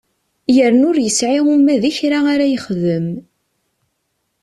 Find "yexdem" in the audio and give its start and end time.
2.51-3.07